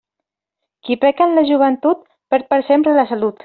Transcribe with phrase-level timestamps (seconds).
[0.87, 2.03] Qui peca en la joventut,
[2.35, 3.39] perd per sempre la salut.